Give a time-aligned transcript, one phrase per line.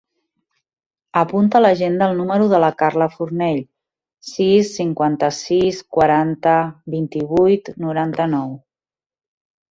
[1.19, 3.59] Apunta a l'agenda el número de la Carla Fornell:
[4.29, 6.55] sis, cinquanta-sis, quaranta,
[6.95, 8.49] vint-i-vuit, noranta-nou.